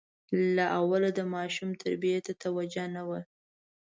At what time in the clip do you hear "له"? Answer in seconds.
0.55-0.65